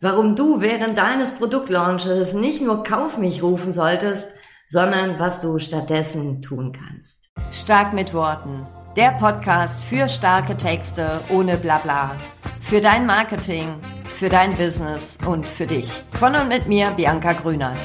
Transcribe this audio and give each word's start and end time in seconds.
warum 0.00 0.34
du 0.34 0.62
während 0.62 0.96
deines 0.96 1.32
Produktlaunches 1.32 2.32
nicht 2.32 2.62
nur 2.62 2.82
Kauf 2.84 3.18
mich 3.18 3.42
rufen 3.42 3.74
solltest, 3.74 4.34
sondern 4.66 5.18
was 5.18 5.40
du 5.40 5.58
stattdessen 5.58 6.40
tun 6.40 6.72
kannst. 6.72 7.28
Stark 7.52 7.92
mit 7.92 8.14
Worten. 8.14 8.66
Der 8.96 9.10
Podcast 9.10 9.84
für 9.84 10.08
starke 10.08 10.56
Texte 10.56 11.20
ohne 11.28 11.58
Blabla. 11.58 12.16
Für 12.62 12.80
dein 12.80 13.04
Marketing, 13.04 13.66
für 14.06 14.30
dein 14.30 14.56
Business 14.56 15.18
und 15.26 15.46
für 15.46 15.66
dich. 15.66 15.90
Von 16.18 16.34
und 16.34 16.48
mit 16.48 16.66
mir, 16.66 16.90
Bianca 16.96 17.34
Grünert. 17.34 17.78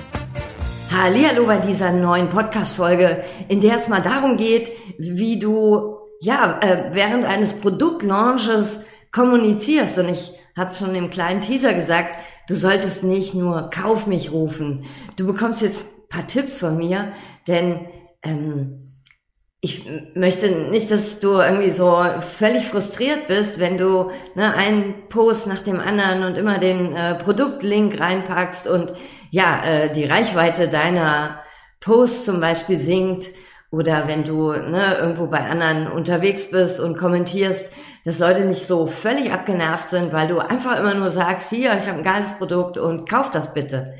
Hallo 0.92 1.46
bei 1.46 1.58
dieser 1.58 1.92
neuen 1.92 2.30
Podcast-Folge, 2.30 3.26
in 3.50 3.60
der 3.60 3.76
es 3.76 3.90
mal 3.90 4.02
darum 4.02 4.38
geht, 4.38 4.72
wie 4.98 5.38
du 5.38 5.98
ja 6.22 6.60
äh, 6.62 6.92
während 6.94 7.26
eines 7.26 7.60
Produktlaunches 7.60 8.80
kommunizierst. 9.12 9.98
Und 10.00 10.10
ich 10.10 10.32
habe 10.58 10.74
schon 10.74 10.96
im 10.96 11.10
kleinen 11.10 11.42
Teaser 11.42 11.74
gesagt, 11.74 12.18
du 12.48 12.56
solltest 12.56 13.04
nicht 13.04 13.34
nur 13.34 13.70
Kauf 13.70 14.08
mich 14.08 14.32
rufen. 14.32 14.86
Du 15.18 15.28
bekommst 15.28 15.62
jetzt 15.62 15.96
paar 16.10 16.28
Tipps 16.28 16.58
von 16.58 16.78
mir, 16.78 17.12
denn 17.48 17.88
ähm, 18.24 18.82
ich 19.62 19.84
möchte 20.14 20.70
nicht, 20.70 20.92
dass 20.92 21.20
du 21.20 21.40
irgendwie 21.40 21.72
so 21.72 22.06
völlig 22.38 22.68
frustriert 22.68 23.28
bist, 23.28 23.60
wenn 23.60 23.78
du 23.78 24.12
ne, 24.36 24.54
einen 24.54 25.10
Post 25.10 25.48
nach 25.48 25.60
dem 25.60 25.80
anderen 25.80 26.24
und 26.24 26.36
immer 26.36 26.60
den 26.60 26.96
äh, 26.96 27.16
Produktlink 27.16 28.00
reinpackst 28.00 28.68
und 28.68 28.94
ja, 29.32 29.64
äh, 29.66 29.92
die 29.92 30.06
Reichweite 30.06 30.68
deiner 30.68 31.42
Posts 31.82 32.26
zum 32.26 32.40
Beispiel 32.40 32.78
sinkt 32.78 33.30
oder 33.72 34.08
wenn 34.08 34.24
du 34.24 34.52
ne, 34.52 34.98
irgendwo 35.00 35.28
bei 35.28 35.40
anderen 35.40 35.88
unterwegs 35.88 36.52
bist 36.52 36.80
und 36.80 36.98
kommentierst, 36.98 37.72
dass 38.06 38.20
Leute 38.20 38.46
nicht 38.46 38.66
so 38.66 38.86
völlig 38.86 39.34
abgenervt 39.34 39.90
sind, 39.90 40.14
weil 40.14 40.28
du 40.28 40.38
einfach 40.38 40.80
immer 40.80 40.94
nur 40.94 41.10
sagst, 41.10 41.50
hier, 41.50 41.76
ich 41.76 41.88
habe 41.88 41.98
ein 41.98 42.04
geiles 42.04 42.34
Produkt 42.34 42.78
und 42.78 43.10
kauf 43.10 43.32
das 43.32 43.54
bitte. 43.54 43.96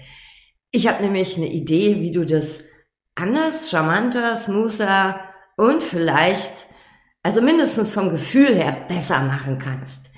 Ich 0.72 0.88
habe 0.88 1.04
nämlich 1.04 1.38
eine 1.38 1.48
Idee, 1.48 2.02
wie 2.02 2.12
du 2.12 2.24
das 2.24 2.64
anders, 3.16 3.72
charmanter, 3.72 4.38
smoother 4.38 5.20
und 5.58 5.82
vielleicht, 5.82 6.68
also 7.24 7.42
mindestens 7.42 7.92
vom 7.92 8.12
Gefühl 8.12 8.54
her, 8.54 8.78
besser 8.88 9.22
machen 9.22 9.58
kannst. 9.58 10.12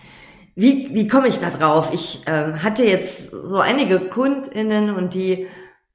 Wie, 0.55 0.89
wie 0.93 1.07
komme 1.07 1.29
ich 1.29 1.39
da 1.39 1.49
drauf? 1.49 1.91
Ich 1.93 2.23
ähm, 2.25 2.63
hatte 2.63 2.83
jetzt 2.83 3.31
so 3.31 3.59
einige 3.59 3.99
KundInnen 3.99 4.93
und 4.93 5.13
die 5.13 5.47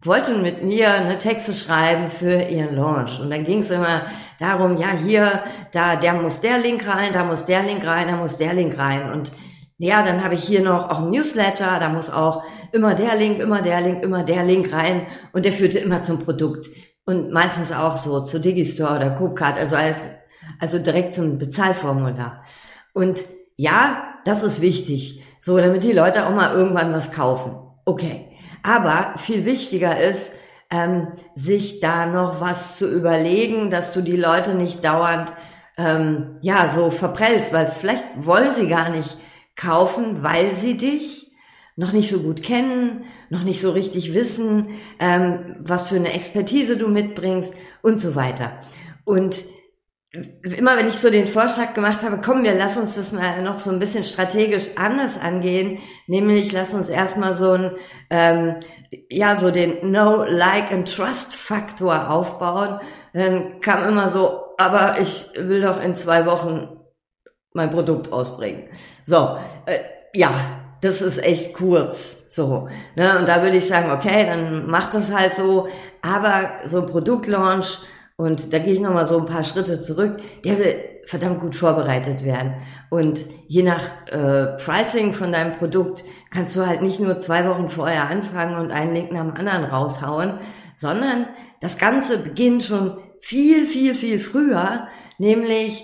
wollten 0.06 0.42
mit 0.42 0.62
mir 0.64 0.92
eine 0.92 1.18
Texte 1.18 1.52
schreiben 1.52 2.10
für 2.10 2.42
ihren 2.42 2.74
Launch. 2.74 3.20
Und 3.20 3.30
dann 3.30 3.44
ging 3.44 3.60
es 3.60 3.70
immer 3.70 4.06
darum, 4.38 4.76
ja, 4.76 4.90
hier, 4.90 5.44
da, 5.72 5.96
der 5.96 6.14
muss 6.14 6.40
der 6.40 6.58
Link 6.58 6.86
rein, 6.86 7.12
da 7.12 7.24
muss 7.24 7.44
der 7.44 7.62
Link 7.62 7.86
rein, 7.86 8.08
da 8.08 8.16
muss 8.16 8.38
der 8.38 8.54
Link 8.54 8.76
rein. 8.78 9.10
Und 9.10 9.32
ja, 9.78 10.04
dann 10.04 10.24
habe 10.24 10.34
ich 10.34 10.44
hier 10.44 10.62
noch 10.62 10.90
auch 10.90 11.00
ein 11.00 11.10
Newsletter, 11.10 11.78
da 11.78 11.88
muss 11.88 12.10
auch 12.10 12.42
immer 12.72 12.94
der 12.94 13.16
Link, 13.16 13.40
immer 13.40 13.62
der 13.62 13.80
Link, 13.80 14.02
immer 14.02 14.24
der 14.24 14.44
Link 14.44 14.72
rein. 14.72 15.06
Und 15.32 15.44
der 15.44 15.52
führte 15.52 15.78
immer 15.78 16.02
zum 16.02 16.24
Produkt. 16.24 16.68
Und 17.04 17.32
meistens 17.32 17.72
auch 17.72 17.96
so 17.96 18.24
zu 18.24 18.40
Digistore 18.40 18.96
oder 18.96 19.10
Coopcard, 19.10 19.58
also 19.58 19.76
als, 19.76 20.10
also 20.60 20.78
direkt 20.78 21.14
zum 21.14 21.38
Bezahlformular. 21.38 22.44
Und 22.92 23.20
ja, 23.56 24.14
das 24.24 24.42
ist 24.42 24.60
wichtig. 24.60 25.22
So, 25.40 25.58
damit 25.58 25.82
die 25.82 25.92
Leute 25.92 26.26
auch 26.26 26.34
mal 26.34 26.54
irgendwann 26.54 26.92
was 26.92 27.12
kaufen. 27.12 27.56
Okay. 27.84 28.31
Aber 28.62 29.14
viel 29.18 29.44
wichtiger 29.44 30.00
ist, 30.00 30.32
ähm, 30.70 31.08
sich 31.34 31.80
da 31.80 32.06
noch 32.06 32.40
was 32.40 32.76
zu 32.76 32.90
überlegen, 32.90 33.70
dass 33.70 33.92
du 33.92 34.00
die 34.00 34.16
Leute 34.16 34.54
nicht 34.54 34.84
dauernd 34.84 35.32
ähm, 35.76 36.38
ja 36.40 36.70
so 36.70 36.90
verprellst, 36.90 37.52
weil 37.52 37.70
vielleicht 37.70 38.04
wollen 38.16 38.54
sie 38.54 38.68
gar 38.68 38.88
nicht 38.88 39.18
kaufen, 39.56 40.22
weil 40.22 40.54
sie 40.54 40.76
dich 40.76 41.30
noch 41.76 41.92
nicht 41.92 42.10
so 42.10 42.20
gut 42.20 42.42
kennen, 42.42 43.04
noch 43.30 43.44
nicht 43.44 43.60
so 43.60 43.70
richtig 43.70 44.14
wissen, 44.14 44.68
ähm, 44.98 45.56
was 45.58 45.88
für 45.88 45.96
eine 45.96 46.12
Expertise 46.12 46.76
du 46.76 46.88
mitbringst 46.88 47.54
und 47.82 47.98
so 48.00 48.14
weiter. 48.14 48.60
Und 49.04 49.36
immer 50.12 50.76
wenn 50.76 50.88
ich 50.88 50.98
so 50.98 51.08
den 51.08 51.26
Vorschlag 51.26 51.72
gemacht 51.72 52.04
habe, 52.04 52.20
komm, 52.22 52.44
wir 52.44 52.54
lass 52.54 52.76
uns 52.76 52.96
das 52.96 53.12
mal 53.12 53.40
noch 53.42 53.58
so 53.58 53.70
ein 53.70 53.78
bisschen 53.78 54.04
strategisch 54.04 54.68
anders 54.76 55.18
angehen, 55.18 55.78
nämlich 56.06 56.52
lass 56.52 56.74
uns 56.74 56.90
erstmal 56.90 57.32
so 57.32 57.52
ein, 57.52 57.70
ähm, 58.10 58.56
ja, 59.08 59.36
so 59.36 59.50
den 59.50 59.80
Know, 59.80 60.24
Like 60.24 60.70
and 60.70 60.94
Trust 60.94 61.34
Faktor 61.34 62.10
aufbauen, 62.10 62.80
dann 63.14 63.60
kam 63.60 63.88
immer 63.88 64.10
so, 64.10 64.42
aber 64.58 65.00
ich 65.00 65.30
will 65.36 65.62
doch 65.62 65.82
in 65.82 65.96
zwei 65.96 66.26
Wochen 66.26 66.78
mein 67.54 67.70
Produkt 67.70 68.12
ausbringen. 68.12 68.64
So, 69.04 69.38
äh, 69.64 69.78
ja, 70.14 70.30
das 70.82 71.00
ist 71.00 71.24
echt 71.24 71.54
kurz, 71.54 72.26
so, 72.28 72.68
ne, 72.96 73.18
und 73.18 73.28
da 73.28 73.42
würde 73.42 73.56
ich 73.56 73.66
sagen, 73.66 73.90
okay, 73.90 74.26
dann 74.26 74.66
mach 74.66 74.90
das 74.90 75.14
halt 75.14 75.34
so, 75.34 75.68
aber 76.02 76.58
so 76.66 76.82
ein 76.82 76.88
Produktlaunch, 76.88 77.78
und 78.22 78.52
da 78.52 78.60
gehe 78.60 78.74
ich 78.74 78.80
nochmal 78.80 79.04
so 79.04 79.18
ein 79.18 79.26
paar 79.26 79.42
Schritte 79.42 79.80
zurück. 79.80 80.20
Der 80.44 80.56
will 80.56 80.76
verdammt 81.06 81.40
gut 81.40 81.56
vorbereitet 81.56 82.24
werden. 82.24 82.54
Und 82.88 83.18
je 83.48 83.64
nach 83.64 83.82
äh, 84.12 84.56
Pricing 84.62 85.12
von 85.12 85.32
deinem 85.32 85.54
Produkt 85.54 86.04
kannst 86.30 86.54
du 86.54 86.64
halt 86.64 86.82
nicht 86.82 87.00
nur 87.00 87.18
zwei 87.18 87.48
Wochen 87.48 87.68
vorher 87.68 88.08
anfangen 88.08 88.54
und 88.54 88.70
einen 88.70 88.94
Link 88.94 89.10
nach 89.10 89.24
dem 89.24 89.34
anderen 89.34 89.64
raushauen, 89.64 90.38
sondern 90.76 91.26
das 91.60 91.78
Ganze 91.78 92.18
beginnt 92.18 92.62
schon 92.62 92.96
viel, 93.20 93.66
viel, 93.66 93.92
viel 93.96 94.20
früher, 94.20 94.86
nämlich 95.18 95.82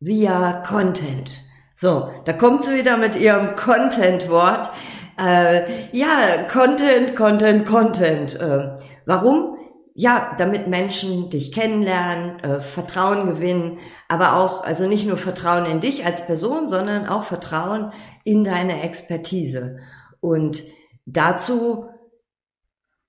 via 0.00 0.60
Content. 0.60 1.30
So, 1.74 2.10
da 2.26 2.34
kommt 2.34 2.64
sie 2.64 2.76
wieder 2.76 2.98
mit 2.98 3.18
ihrem 3.18 3.56
Content-Wort. 3.56 4.70
Äh, 5.18 5.62
ja, 5.92 6.44
Content, 6.52 7.16
Content, 7.16 7.64
Content. 7.64 8.38
Äh, 8.38 8.76
warum? 9.06 9.56
Ja, 10.00 10.34
damit 10.38 10.66
Menschen 10.66 11.28
dich 11.28 11.52
kennenlernen, 11.52 12.40
äh, 12.40 12.60
Vertrauen 12.60 13.26
gewinnen, 13.26 13.80
aber 14.08 14.36
auch, 14.36 14.64
also 14.64 14.88
nicht 14.88 15.06
nur 15.06 15.18
Vertrauen 15.18 15.66
in 15.66 15.82
dich 15.82 16.06
als 16.06 16.24
Person, 16.24 16.68
sondern 16.68 17.06
auch 17.06 17.24
Vertrauen 17.24 17.92
in 18.24 18.42
deine 18.42 18.82
Expertise. 18.82 19.80
Und 20.20 20.62
dazu 21.04 21.90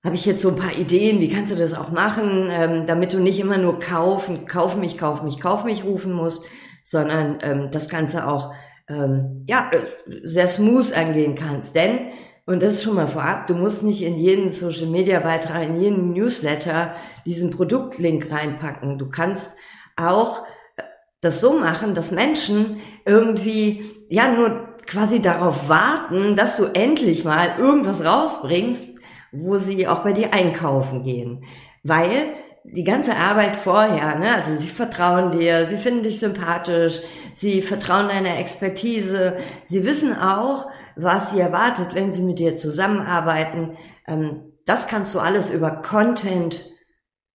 habe 0.04 0.16
ich 0.16 0.26
jetzt 0.26 0.42
so 0.42 0.50
ein 0.50 0.56
paar 0.56 0.78
Ideen, 0.78 1.20
wie 1.20 1.30
kannst 1.30 1.50
du 1.50 1.56
das 1.56 1.72
auch 1.72 1.92
machen, 1.92 2.50
ähm, 2.50 2.86
damit 2.86 3.14
du 3.14 3.20
nicht 3.20 3.40
immer 3.40 3.56
nur 3.56 3.78
kaufen, 3.78 4.46
kauf 4.46 4.76
mich, 4.76 4.98
kauf 4.98 5.22
mich, 5.22 5.40
kauf 5.40 5.64
mich 5.64 5.84
rufen 5.84 6.12
musst, 6.12 6.44
sondern 6.84 7.38
ähm, 7.40 7.70
das 7.70 7.88
Ganze 7.88 8.28
auch 8.28 8.52
ähm, 8.86 9.46
ja 9.48 9.70
äh, 9.72 9.78
sehr 10.24 10.46
smooth 10.46 10.92
angehen 10.94 11.36
kannst. 11.36 11.74
Denn 11.74 12.12
und 12.44 12.62
das 12.62 12.74
ist 12.74 12.82
schon 12.82 12.96
mal 12.96 13.08
vorab, 13.08 13.46
du 13.46 13.54
musst 13.54 13.82
nicht 13.82 14.02
in 14.02 14.16
jeden 14.16 14.52
Social 14.52 14.86
Media 14.86 15.20
Beitrag, 15.20 15.62
in 15.62 15.80
jeden 15.80 16.12
Newsletter 16.12 16.94
diesen 17.24 17.50
Produktlink 17.50 18.30
reinpacken. 18.30 18.98
Du 18.98 19.08
kannst 19.08 19.56
auch 19.96 20.42
äh, 20.76 20.82
das 21.20 21.40
so 21.40 21.58
machen, 21.58 21.94
dass 21.94 22.10
Menschen 22.10 22.80
irgendwie, 23.04 23.90
ja, 24.08 24.32
nur 24.32 24.68
quasi 24.86 25.22
darauf 25.22 25.68
warten, 25.68 26.34
dass 26.34 26.56
du 26.56 26.64
endlich 26.64 27.24
mal 27.24 27.58
irgendwas 27.58 28.04
rausbringst, 28.04 28.98
wo 29.30 29.56
sie 29.56 29.86
auch 29.86 30.00
bei 30.00 30.12
dir 30.12 30.34
einkaufen 30.34 31.04
gehen. 31.04 31.44
Weil 31.84 32.34
die 32.64 32.84
ganze 32.84 33.16
Arbeit 33.16 33.56
vorher, 33.56 34.18
ne, 34.18 34.34
also 34.34 34.54
sie 34.54 34.68
vertrauen 34.68 35.32
dir, 35.32 35.66
sie 35.66 35.76
finden 35.76 36.02
dich 36.02 36.18
sympathisch, 36.18 37.00
sie 37.34 37.62
vertrauen 37.62 38.08
deiner 38.08 38.38
Expertise, 38.38 39.36
sie 39.68 39.84
wissen 39.84 40.16
auch, 40.16 40.66
was 40.96 41.30
sie 41.30 41.40
erwartet, 41.40 41.94
wenn 41.94 42.12
sie 42.12 42.22
mit 42.22 42.38
dir 42.38 42.56
zusammenarbeiten. 42.56 43.76
Ähm, 44.06 44.52
das 44.66 44.88
kannst 44.88 45.14
du 45.14 45.20
alles 45.20 45.50
über 45.50 45.70
Content, 45.82 46.64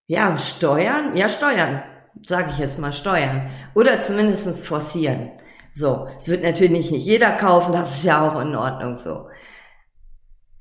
ja, 0.07 0.37
steuern, 0.37 1.15
ja, 1.15 1.29
steuern, 1.29 1.83
sage 2.25 2.49
ich 2.51 2.59
jetzt 2.59 2.79
mal, 2.79 2.93
steuern 2.93 3.49
oder 3.75 4.01
zumindestens 4.01 4.65
forcieren. 4.65 5.31
So, 5.73 6.07
es 6.19 6.27
wird 6.27 6.43
natürlich 6.43 6.71
nicht 6.71 6.91
jeder 6.91 7.31
kaufen, 7.31 7.73
das 7.73 7.97
ist 7.97 8.03
ja 8.03 8.27
auch 8.27 8.41
in 8.41 8.55
Ordnung 8.55 8.95
so. 8.95 9.27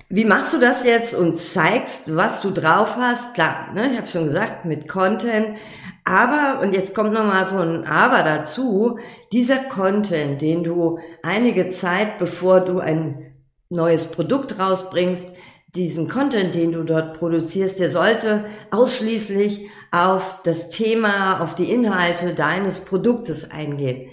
Wie 0.09 0.25
machst 0.25 0.53
du 0.53 0.61
das 0.61 0.85
jetzt 0.85 1.15
und 1.15 1.37
zeigst, 1.37 2.15
was 2.15 2.41
du 2.41 2.50
drauf 2.50 2.97
hast? 2.97 3.35
Klar, 3.35 3.73
ne, 3.75 3.91
ich 3.91 3.97
habe 3.97 4.06
schon 4.06 4.26
gesagt, 4.26 4.65
mit 4.65 4.88
Content. 4.88 5.59
Aber, 6.06 6.61
und 6.62 6.73
jetzt 6.73 6.94
kommt 6.94 7.12
nochmal 7.12 7.49
so 7.49 7.58
ein 7.58 7.85
Aber 7.85 8.23
dazu, 8.23 9.00
dieser 9.32 9.56
Content, 9.56 10.41
den 10.41 10.62
du 10.62 11.00
einige 11.25 11.69
Zeit, 11.69 12.19
bevor 12.19 12.61
du 12.61 12.79
ein 12.79 13.35
neues 13.70 14.06
Produkt 14.06 14.61
rausbringst, 14.61 15.31
diesen 15.75 16.08
Content, 16.08 16.55
den 16.55 16.70
du 16.70 16.85
dort 16.85 17.19
produzierst, 17.19 17.81
der 17.81 17.91
sollte 17.91 18.44
ausschließlich 18.70 19.69
auf 19.91 20.43
das 20.44 20.70
Thema, 20.70 21.41
auf 21.41 21.56
die 21.56 21.73
Inhalte 21.73 22.35
deines 22.35 22.85
Produktes 22.85 23.50
eingehen. 23.50 24.08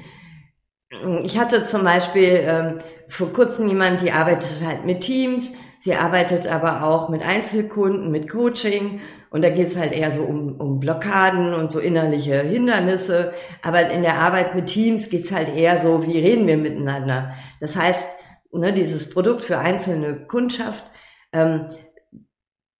Ich 1.23 1.37
hatte 1.37 1.63
zum 1.63 1.83
Beispiel 1.83 2.43
ähm, 2.43 2.79
vor 3.07 3.31
kurzem 3.31 3.67
jemand, 3.67 4.01
die 4.01 4.11
arbeitet 4.11 4.61
halt 4.65 4.83
mit 4.83 5.01
Teams, 5.01 5.51
Sie 5.83 5.95
arbeitet 5.95 6.47
aber 6.47 6.83
auch 6.83 7.09
mit 7.09 7.27
Einzelkunden, 7.27 8.09
mit 8.09 8.29
Coaching 8.29 9.01
und 9.33 9.41
da 9.41 9.49
geht 9.49 9.65
es 9.65 9.75
halt 9.75 9.93
eher 9.93 10.11
so 10.11 10.21
um, 10.21 10.61
um 10.61 10.79
Blockaden 10.79 11.55
und 11.55 11.71
so 11.71 11.79
innerliche 11.79 12.43
Hindernisse. 12.43 13.33
Aber 13.63 13.89
in 13.89 14.03
der 14.03 14.19
Arbeit 14.19 14.53
mit 14.53 14.67
Teams 14.67 15.09
geht 15.09 15.25
es 15.25 15.31
halt 15.31 15.49
eher 15.49 15.79
so, 15.79 16.05
wie 16.05 16.19
reden 16.19 16.45
wir 16.45 16.55
miteinander. 16.55 17.33
Das 17.59 17.75
heißt, 17.75 18.09
ne, 18.51 18.71
dieses 18.73 19.09
Produkt 19.09 19.43
für 19.43 19.57
einzelne 19.57 20.27
Kundschaft, 20.27 20.85
ähm, 21.31 21.69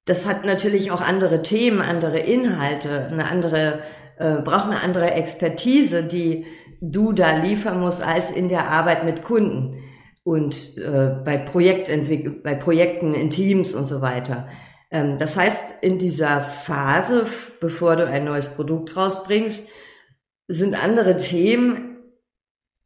das 0.06 0.30
hat 0.30 0.46
natürlich 0.46 0.92
auch 0.92 1.02
andere 1.02 1.42
Themen, 1.42 1.82
andere 1.82 2.20
Inhalte, 2.20 3.08
eine 3.08 3.32
andere, 3.32 3.80
äh, 4.20 4.36
braucht 4.44 4.66
eine 4.66 4.84
andere 4.84 5.10
Expertise, 5.10 6.04
die 6.04 6.46
du 6.82 7.14
da 7.14 7.36
liefern 7.38 7.80
musst 7.80 8.06
als 8.06 8.30
in 8.30 8.48
der 8.48 8.70
Arbeit 8.70 9.06
mit 9.06 9.24
Kunden 9.24 9.82
und 10.24 10.78
äh, 10.78 11.16
bei 11.26 11.36
Projektentwicklung, 11.36 12.44
bei 12.44 12.54
Projekten 12.54 13.16
in 13.16 13.32
Teams 13.32 13.74
und 13.74 13.88
so 13.88 14.02
weiter. 14.02 14.50
Ähm, 14.94 15.18
das 15.18 15.36
heißt, 15.36 15.82
in 15.82 16.00
dieser 16.00 16.42
Phase, 16.42 17.26
bevor 17.60 17.98
du 17.98 18.08
ein 18.08 18.24
neues 18.24 18.50
Produkt 18.50 18.96
rausbringst, 18.96 19.68
sind 20.48 20.82
andere 20.82 21.18
Themen 21.18 21.98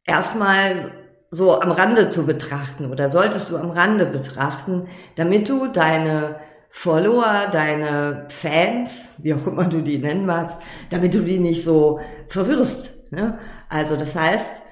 erstmal 0.04 0.90
so 1.30 1.60
am 1.60 1.70
Rande 1.70 2.08
zu 2.08 2.24
betrachten 2.24 2.90
oder 2.90 3.10
solltest 3.10 3.50
du 3.50 3.58
am 3.58 3.70
Rande 3.70 4.06
betrachten, 4.06 4.88
damit 5.16 5.48
du 5.48 5.68
deine 5.68 6.36
Follower, 6.70 7.48
deine 7.52 8.26
Fans, 8.28 9.14
wie 9.18 9.34
auch 9.34 9.46
immer 9.46 9.64
du 9.64 9.82
die 9.82 9.98
nennen 9.98 10.24
magst, 10.24 10.58
damit 10.90 11.12
du 11.12 11.20
die 11.20 11.38
nicht 11.38 11.62
so 11.62 12.00
verwirrst. 12.28 13.12
Ne? 13.12 13.38
Also 13.68 13.96
das 13.96 14.16
heißt, 14.16 14.62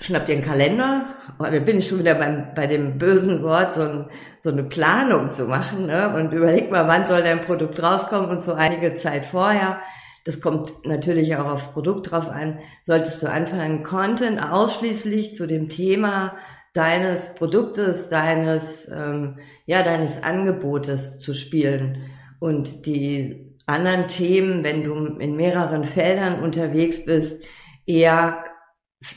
schnapp 0.00 0.26
dir 0.26 0.34
einen 0.34 0.44
Kalender, 0.44 1.06
oder 1.38 1.58
oh, 1.58 1.60
bin 1.60 1.78
ich 1.78 1.88
schon 1.88 1.98
wieder 1.98 2.14
beim, 2.14 2.54
bei 2.54 2.66
dem 2.66 2.98
bösen 2.98 3.42
Wort, 3.42 3.74
so, 3.74 3.82
ein, 3.82 4.06
so 4.38 4.50
eine 4.50 4.64
Planung 4.64 5.30
zu 5.30 5.46
machen 5.46 5.86
ne? 5.86 6.14
und 6.14 6.32
überleg 6.32 6.70
mal, 6.70 6.86
wann 6.88 7.06
soll 7.06 7.22
dein 7.22 7.40
Produkt 7.40 7.82
rauskommen 7.82 8.30
und 8.30 8.42
so 8.42 8.54
einige 8.54 8.94
Zeit 8.96 9.24
vorher. 9.24 9.80
Das 10.24 10.40
kommt 10.40 10.72
natürlich 10.84 11.36
auch 11.36 11.46
aufs 11.46 11.72
Produkt 11.72 12.10
drauf 12.10 12.28
an. 12.28 12.58
Solltest 12.82 13.22
du 13.22 13.30
anfangen, 13.30 13.82
Content 13.82 14.42
ausschließlich 14.42 15.34
zu 15.34 15.46
dem 15.46 15.68
Thema 15.68 16.34
deines 16.72 17.34
Produktes, 17.34 18.08
deines, 18.08 18.88
ähm, 18.88 19.38
ja, 19.66 19.82
deines 19.82 20.22
Angebotes 20.22 21.20
zu 21.20 21.34
spielen 21.34 22.10
und 22.40 22.86
die 22.86 23.54
anderen 23.66 24.08
Themen, 24.08 24.64
wenn 24.64 24.84
du 24.84 24.94
in 25.18 25.36
mehreren 25.36 25.84
Feldern 25.84 26.42
unterwegs 26.42 27.04
bist, 27.04 27.44
eher 27.86 28.43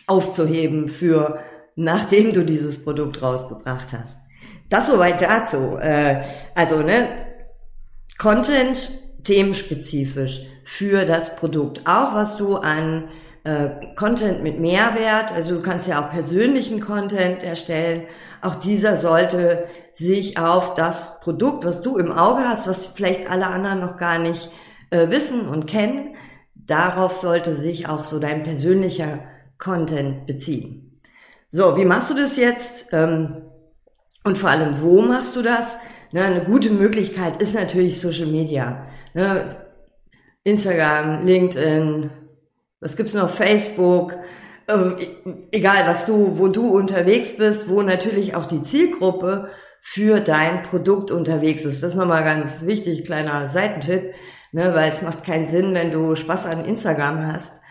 aufzuheben 0.08 0.90
für 0.90 1.40
nachdem 1.78 2.34
du 2.34 2.44
dieses 2.44 2.84
Produkt 2.84 3.22
rausgebracht 3.22 3.94
hast. 3.94 4.20
Das 4.70 4.88
soweit 4.88 5.22
dazu. 5.22 5.78
Äh, 5.80 6.24
also, 6.56 6.82
ne, 6.82 7.08
Content 8.18 8.90
themenspezifisch 9.24 10.42
für 10.66 11.06
das 11.06 11.38
Produkt. 11.38 11.82
Auch 11.86 12.14
was 12.14 12.36
du 12.36 12.58
an 12.58 13.10
äh, 13.44 13.70
Content 13.96 14.44
mit 14.44 14.60
Mehrwert, 14.60 15.32
also 15.32 15.56
du 15.56 15.62
kannst 15.62 15.88
ja 15.88 16.04
auch 16.04 16.12
persönlichen 16.12 16.82
Content 16.82 17.44
erstellen. 17.44 18.04
Auch 18.42 18.56
dieser 18.56 18.98
sollte 18.98 19.66
sich 19.94 20.40
auf 20.40 20.74
das 20.74 21.22
Produkt, 21.22 21.64
was 21.64 21.82
du 21.82 21.98
im 21.98 22.12
Auge 22.12 22.44
hast, 22.44 22.68
was 22.68 22.88
vielleicht 22.88 23.30
alle 23.30 23.48
anderen 23.48 23.80
noch 23.80 23.98
gar 23.98 24.18
nicht 24.18 24.50
äh, 24.90 25.10
wissen 25.10 25.48
und 25.48 25.68
kennen, 25.68 26.16
darauf 26.56 27.14
sollte 27.14 27.54
sich 27.54 27.88
auch 27.88 28.04
so 28.04 28.20
dein 28.20 28.44
persönlicher 28.44 29.20
Content 29.58 30.26
beziehen. 30.26 31.02
So, 31.52 31.78
wie 31.78 31.86
machst 31.86 32.10
du 32.10 32.14
das 32.14 32.38
jetzt? 32.38 32.88
Ähm, 32.92 33.44
und 34.24 34.38
vor 34.38 34.50
allem, 34.50 34.82
wo 34.82 35.02
machst 35.02 35.36
du 35.36 35.42
das? 35.42 35.78
Ne, 36.12 36.24
eine 36.24 36.44
gute 36.44 36.70
Möglichkeit 36.70 37.42
ist 37.42 37.54
natürlich 37.54 38.00
Social 38.00 38.28
Media. 38.28 38.88
Ne, 39.14 39.46
Instagram, 40.44 41.26
LinkedIn, 41.26 42.10
was 42.80 42.96
gibt's 42.96 43.14
noch? 43.14 43.30
Facebook, 43.30 44.18
ähm, 44.68 44.96
egal 45.52 45.88
was 45.88 46.06
du, 46.06 46.38
wo 46.38 46.48
du 46.48 46.68
unterwegs 46.68 47.38
bist, 47.38 47.70
wo 47.70 47.82
natürlich 47.82 48.36
auch 48.36 48.46
die 48.46 48.62
Zielgruppe 48.62 49.50
für 49.82 50.20
dein 50.20 50.64
Produkt 50.64 51.12
unterwegs 51.12 51.66
ist. 51.66 51.82
Das 51.82 51.94
ist 51.94 51.98
nochmal 51.98 52.24
ganz 52.24 52.66
wichtig, 52.66 53.06
kleiner 53.06 53.48
Seitentipp, 53.48 54.14
ne, 54.52 54.74
weil 54.76 54.92
es 54.92 55.02
macht 55.02 55.24
keinen 55.24 55.46
Sinn, 55.46 55.74
wenn 55.74 55.92
du 55.92 56.16
Spaß 56.16 56.46
an 56.46 56.66
Instagram 56.66 57.26
hast 57.26 57.62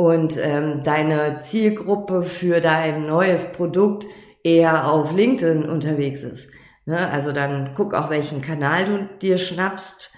und 0.00 0.40
ähm, 0.42 0.82
deine 0.82 1.36
Zielgruppe 1.36 2.22
für 2.22 2.62
dein 2.62 3.04
neues 3.04 3.52
Produkt 3.52 4.06
eher 4.42 4.90
auf 4.90 5.12
LinkedIn 5.12 5.68
unterwegs 5.68 6.22
ist. 6.22 6.50
Ne? 6.86 7.10
Also 7.10 7.32
dann 7.32 7.74
guck 7.74 7.92
auch, 7.92 8.08
welchen 8.08 8.40
Kanal 8.40 8.86
du 8.86 9.18
dir 9.20 9.36
schnappst. 9.36 10.10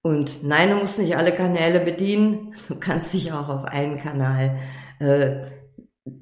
Und 0.00 0.42
nein, 0.44 0.70
du 0.70 0.76
musst 0.76 0.98
nicht 0.98 1.18
alle 1.18 1.32
Kanäle 1.32 1.80
bedienen. 1.80 2.54
Du 2.68 2.76
kannst 2.76 3.12
dich 3.12 3.30
auch 3.30 3.50
auf 3.50 3.66
einen 3.66 3.98
Kanal 3.98 4.58
äh, 5.00 5.42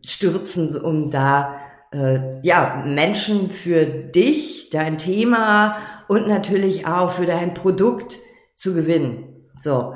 stürzen, 0.05 0.77
um 0.81 1.09
da 1.09 1.55
äh, 1.93 2.41
ja 2.43 2.83
Menschen 2.85 3.49
für 3.49 3.87
dich, 3.87 4.71
dein 4.71 4.99
Thema 4.99 5.79
und 6.09 6.27
natürlich 6.27 6.85
auch 6.89 7.13
für 7.13 7.27
dein 7.27 7.55
Produkt 7.55 8.19
zu 8.57 8.75
gewinnen. 8.75 9.47
So. 9.57 9.95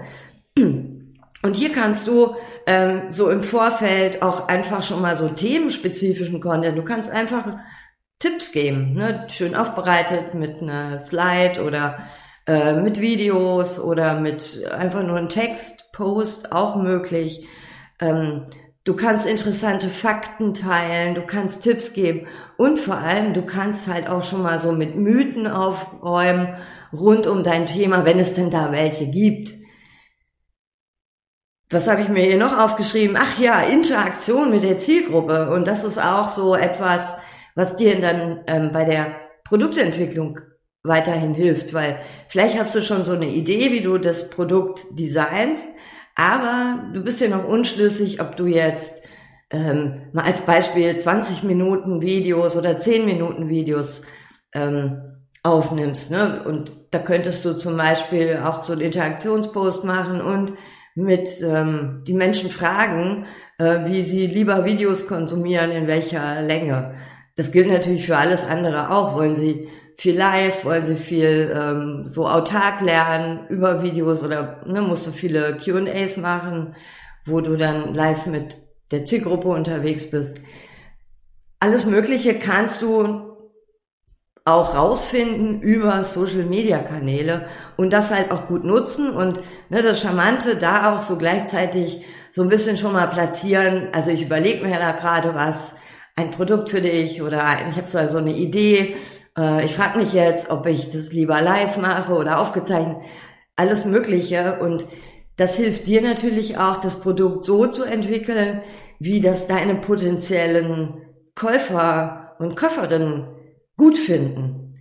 Und 1.42 1.56
hier 1.56 1.72
kannst 1.72 2.06
du 2.06 2.36
ähm, 2.66 3.10
so 3.10 3.30
im 3.30 3.42
Vorfeld 3.42 4.22
auch 4.22 4.48
einfach 4.48 4.82
schon 4.82 5.02
mal 5.02 5.16
so 5.16 5.28
themenspezifischen 5.28 6.40
Content. 6.40 6.76
Du 6.76 6.84
kannst 6.84 7.10
einfach 7.10 7.56
Tipps 8.18 8.52
geben, 8.52 8.92
ne? 8.92 9.26
schön 9.28 9.54
aufbereitet 9.54 10.34
mit 10.34 10.62
einer 10.62 10.98
Slide 10.98 11.64
oder 11.64 11.98
äh, 12.46 12.74
mit 12.74 13.00
Videos 13.00 13.80
oder 13.80 14.18
mit 14.20 14.64
einfach 14.72 15.02
nur 15.02 15.16
einem 15.16 15.28
Textpost 15.28 16.52
auch 16.52 16.76
möglich. 16.76 17.46
Ähm, 18.00 18.46
du 18.84 18.94
kannst 18.94 19.26
interessante 19.26 19.88
Fakten 19.88 20.54
teilen, 20.54 21.14
du 21.14 21.22
kannst 21.22 21.62
Tipps 21.62 21.92
geben 21.92 22.26
und 22.56 22.78
vor 22.78 22.98
allem 22.98 23.34
du 23.34 23.42
kannst 23.42 23.92
halt 23.92 24.08
auch 24.08 24.24
schon 24.24 24.42
mal 24.42 24.60
so 24.60 24.72
mit 24.72 24.94
Mythen 24.94 25.46
aufräumen 25.46 26.54
rund 26.92 27.26
um 27.26 27.42
dein 27.42 27.66
Thema, 27.66 28.04
wenn 28.04 28.18
es 28.18 28.34
denn 28.34 28.50
da 28.50 28.70
welche 28.70 29.08
gibt 29.08 29.61
was 31.72 31.88
habe 31.88 32.02
ich 32.02 32.08
mir 32.08 32.22
hier 32.22 32.38
noch 32.38 32.58
aufgeschrieben? 32.58 33.16
Ach 33.18 33.38
ja, 33.38 33.62
Interaktion 33.62 34.50
mit 34.50 34.62
der 34.62 34.78
Zielgruppe. 34.78 35.50
Und 35.50 35.66
das 35.66 35.84
ist 35.84 35.98
auch 35.98 36.28
so 36.28 36.54
etwas, 36.54 37.14
was 37.54 37.76
dir 37.76 38.00
dann 38.00 38.40
ähm, 38.46 38.70
bei 38.72 38.84
der 38.84 39.16
Produktentwicklung 39.44 40.40
weiterhin 40.82 41.34
hilft, 41.34 41.74
weil 41.74 42.00
vielleicht 42.28 42.58
hast 42.58 42.74
du 42.74 42.82
schon 42.82 43.04
so 43.04 43.12
eine 43.12 43.28
Idee, 43.28 43.70
wie 43.70 43.80
du 43.80 43.98
das 43.98 44.30
Produkt 44.30 44.84
designst, 44.90 45.68
aber 46.16 46.90
du 46.92 47.02
bist 47.02 47.20
ja 47.20 47.28
noch 47.28 47.46
unschlüssig, 47.46 48.20
ob 48.20 48.36
du 48.36 48.46
jetzt 48.46 49.06
ähm, 49.50 50.08
mal 50.12 50.24
als 50.24 50.40
Beispiel 50.40 50.96
20 50.96 51.44
Minuten 51.44 52.00
Videos 52.00 52.56
oder 52.56 52.80
10 52.80 53.04
Minuten 53.04 53.48
Videos 53.48 54.02
ähm, 54.54 55.00
aufnimmst. 55.42 56.10
Ne? 56.10 56.42
Und 56.44 56.74
da 56.90 56.98
könntest 56.98 57.44
du 57.44 57.54
zum 57.54 57.76
Beispiel 57.76 58.40
auch 58.44 58.60
so 58.60 58.72
einen 58.72 58.82
Interaktionspost 58.82 59.84
machen 59.84 60.20
und 60.20 60.52
mit 60.94 61.28
ähm, 61.42 62.02
die 62.06 62.14
Menschen 62.14 62.50
fragen, 62.50 63.26
äh, 63.58 63.86
wie 63.86 64.02
sie 64.02 64.26
lieber 64.26 64.64
Videos 64.64 65.06
konsumieren, 65.06 65.70
in 65.70 65.86
welcher 65.86 66.42
Länge. 66.42 66.94
Das 67.36 67.52
gilt 67.52 67.68
natürlich 67.68 68.06
für 68.06 68.16
alles 68.16 68.44
andere 68.44 68.90
auch. 68.90 69.14
Wollen 69.14 69.34
sie 69.34 69.68
viel 69.96 70.16
live, 70.16 70.64
wollen 70.64 70.84
sie 70.84 70.96
viel 70.96 71.52
ähm, 71.54 72.04
so 72.04 72.28
autark 72.28 72.80
lernen 72.80 73.46
über 73.48 73.82
Videos 73.82 74.22
oder 74.22 74.62
ne, 74.66 74.82
musst 74.82 75.06
du 75.06 75.10
viele 75.12 75.56
QAs 75.56 76.16
machen, 76.18 76.74
wo 77.24 77.40
du 77.40 77.56
dann 77.56 77.94
live 77.94 78.26
mit 78.26 78.58
der 78.90 79.04
Zielgruppe 79.04 79.48
unterwegs 79.48 80.10
bist. 80.10 80.40
Alles 81.60 81.86
Mögliche 81.86 82.38
kannst 82.38 82.82
du 82.82 83.31
auch 84.44 84.74
rausfinden 84.74 85.60
über 85.60 86.02
Social 86.02 86.44
Media 86.44 86.78
Kanäle 86.78 87.46
und 87.76 87.92
das 87.92 88.10
halt 88.10 88.32
auch 88.32 88.48
gut 88.48 88.64
nutzen 88.64 89.10
und 89.10 89.40
ne, 89.68 89.82
das 89.82 90.00
Charmante 90.00 90.56
da 90.56 90.94
auch 90.94 91.00
so 91.00 91.16
gleichzeitig 91.16 92.04
so 92.32 92.42
ein 92.42 92.48
bisschen 92.48 92.76
schon 92.76 92.92
mal 92.92 93.06
platzieren. 93.08 93.88
Also 93.92 94.10
ich 94.10 94.22
überlege 94.22 94.66
mir 94.66 94.78
da 94.78 94.92
gerade 94.92 95.34
was, 95.34 95.74
ein 96.16 96.30
Produkt 96.30 96.70
für 96.70 96.80
dich 96.80 97.22
oder 97.22 97.42
ich 97.70 97.76
habe 97.76 97.86
so 97.86 97.98
also 97.98 98.18
eine 98.18 98.32
Idee. 98.32 98.96
Äh, 99.38 99.64
ich 99.64 99.74
frage 99.74 99.98
mich 99.98 100.12
jetzt, 100.12 100.50
ob 100.50 100.66
ich 100.66 100.90
das 100.90 101.12
lieber 101.12 101.40
live 101.40 101.76
mache 101.76 102.14
oder 102.14 102.40
aufgezeichnet. 102.40 102.96
Alles 103.56 103.84
Mögliche 103.84 104.58
und 104.60 104.86
das 105.36 105.56
hilft 105.56 105.86
dir 105.86 106.02
natürlich 106.02 106.58
auch, 106.58 106.78
das 106.78 107.00
Produkt 107.00 107.44
so 107.44 107.66
zu 107.66 107.84
entwickeln, 107.84 108.62
wie 108.98 109.20
das 109.20 109.46
deine 109.46 109.76
potenziellen 109.76 110.94
Käufer 111.34 112.34
und 112.38 112.56
Käuferinnen 112.56 113.28
gut 113.82 113.98
finden. 113.98 114.76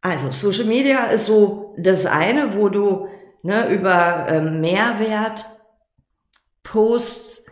Also 0.00 0.30
Social 0.30 0.66
Media 0.66 1.06
ist 1.06 1.26
so 1.26 1.74
das 1.76 2.06
eine, 2.06 2.54
wo 2.56 2.68
du 2.68 3.08
ne, 3.42 3.68
über 3.68 4.28
ähm, 4.30 4.60
Mehrwert, 4.60 5.44
Posts, 6.62 7.46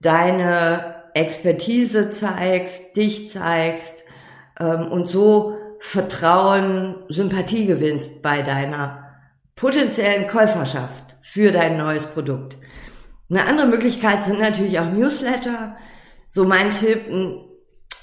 deine 0.00 1.02
Expertise 1.14 2.10
zeigst, 2.10 2.96
dich 2.96 3.30
zeigst 3.30 4.04
ähm, 4.60 4.92
und 4.92 5.08
so 5.08 5.58
Vertrauen, 5.80 7.02
Sympathie 7.08 7.66
gewinnst 7.66 8.22
bei 8.22 8.42
deiner 8.42 9.02
potenziellen 9.56 10.28
Käuferschaft 10.28 11.16
für 11.22 11.50
dein 11.50 11.76
neues 11.76 12.06
Produkt. 12.06 12.58
Eine 13.28 13.44
andere 13.46 13.66
Möglichkeit 13.66 14.22
sind 14.22 14.38
natürlich 14.38 14.78
auch 14.78 14.90
Newsletter. 14.90 15.76
So 16.28 16.44
mein 16.44 16.70
Tipp, 16.70 17.08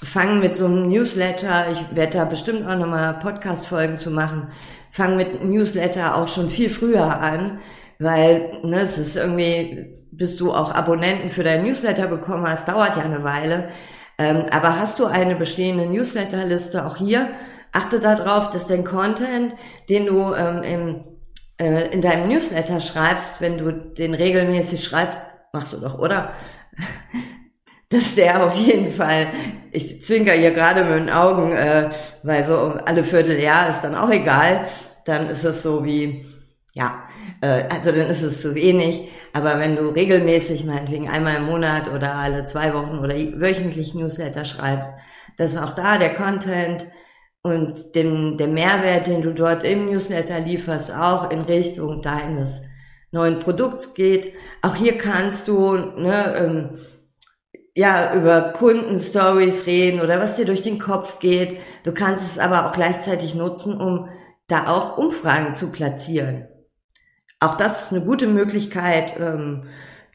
fang 0.04 0.40
mit 0.40 0.56
so 0.56 0.66
einem 0.66 0.88
Newsletter, 0.88 1.66
ich 1.72 1.96
werde 1.96 2.18
da 2.18 2.24
bestimmt 2.24 2.66
auch 2.66 2.76
nochmal 2.76 3.18
Podcast-Folgen 3.18 3.98
zu 3.98 4.10
machen, 4.10 4.48
fang 4.90 5.16
mit 5.16 5.42
Newsletter 5.42 6.16
auch 6.16 6.28
schon 6.28 6.48
viel 6.48 6.70
früher 6.70 7.20
an, 7.20 7.60
weil 7.98 8.60
ne, 8.62 8.80
es 8.80 8.98
ist 8.98 9.16
irgendwie, 9.16 10.06
bis 10.12 10.36
du 10.36 10.52
auch 10.52 10.72
Abonnenten 10.72 11.30
für 11.30 11.42
dein 11.42 11.64
Newsletter 11.64 12.06
bekommen 12.06 12.46
hast, 12.46 12.68
dauert 12.68 12.96
ja 12.96 13.02
eine 13.02 13.24
Weile. 13.24 13.70
Ähm, 14.18 14.44
aber 14.50 14.78
hast 14.78 14.98
du 15.00 15.06
eine 15.06 15.34
bestehende 15.34 15.86
Newsletterliste 15.86 16.86
auch 16.86 16.96
hier? 16.96 17.30
Achte 17.72 17.98
darauf, 17.98 18.50
dass 18.50 18.68
dein 18.68 18.84
Content, 18.84 19.54
den 19.88 20.06
du 20.06 20.32
ähm, 20.34 20.62
im, 20.62 21.04
äh, 21.58 21.92
in 21.92 22.00
deinem 22.00 22.28
Newsletter 22.28 22.80
schreibst, 22.80 23.40
wenn 23.40 23.58
du 23.58 23.72
den 23.72 24.14
regelmäßig 24.14 24.84
schreibst, 24.84 25.20
machst 25.52 25.72
du 25.72 25.78
doch, 25.78 25.98
oder? 25.98 26.32
Dass 27.94 28.14
der 28.14 28.44
auf 28.44 28.54
jeden 28.54 28.90
Fall, 28.90 29.28
ich 29.72 30.02
zwinker 30.02 30.32
hier 30.32 30.50
gerade 30.50 30.84
mit 30.84 30.98
den 30.98 31.10
Augen, 31.10 31.52
äh, 31.52 31.90
weil 32.22 32.44
so 32.44 32.74
alle 32.84 33.04
Vierteljahr 33.04 33.70
ist 33.70 33.82
dann 33.82 33.94
auch 33.94 34.10
egal, 34.10 34.66
dann 35.04 35.28
ist 35.28 35.44
es 35.44 35.62
so 35.62 35.84
wie, 35.84 36.24
ja, 36.72 37.04
äh, 37.40 37.64
also 37.70 37.92
dann 37.92 38.08
ist 38.08 38.22
es 38.22 38.42
zu 38.42 38.54
wenig. 38.54 39.08
Aber 39.32 39.58
wenn 39.58 39.76
du 39.76 39.88
regelmäßig, 39.88 40.64
meinetwegen 40.64 41.08
einmal 41.08 41.36
im 41.36 41.44
Monat 41.44 41.92
oder 41.92 42.14
alle 42.14 42.44
zwei 42.44 42.74
Wochen 42.74 42.98
oder 42.98 43.14
wöchentlich 43.14 43.94
Newsletter 43.94 44.44
schreibst, 44.44 44.90
dass 45.36 45.56
auch 45.56 45.72
da 45.72 45.98
der 45.98 46.14
Content 46.14 46.86
und 47.42 47.94
den, 47.94 48.38
der 48.38 48.48
Mehrwert, 48.48 49.06
den 49.06 49.22
du 49.22 49.34
dort 49.34 49.64
im 49.64 49.86
Newsletter 49.86 50.40
lieferst, 50.40 50.94
auch 50.94 51.30
in 51.30 51.42
Richtung 51.42 52.00
deines 52.00 52.62
neuen 53.10 53.38
Produkts 53.38 53.94
geht. 53.94 54.32
Auch 54.62 54.74
hier 54.74 54.96
kannst 54.96 55.48
du 55.48 55.76
ne, 55.76 56.34
ähm, 56.36 56.70
ja 57.74 58.14
über 58.14 58.52
Kundenstories 58.52 59.66
reden 59.66 60.00
oder 60.00 60.20
was 60.20 60.36
dir 60.36 60.44
durch 60.44 60.62
den 60.62 60.78
Kopf 60.78 61.18
geht. 61.18 61.58
Du 61.82 61.92
kannst 61.92 62.24
es 62.24 62.38
aber 62.38 62.66
auch 62.66 62.72
gleichzeitig 62.72 63.34
nutzen, 63.34 63.80
um 63.80 64.08
da 64.46 64.68
auch 64.68 64.96
Umfragen 64.96 65.54
zu 65.54 65.72
platzieren. 65.72 66.46
Auch 67.40 67.56
das 67.56 67.86
ist 67.86 67.92
eine 67.92 68.04
gute 68.04 68.26
Möglichkeit. 68.26 69.14
Ähm, 69.18 69.64